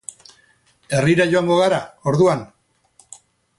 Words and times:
Herrira 0.99 1.27
joango 1.35 1.59
gara, 1.61 1.79
orduan. 2.13 2.43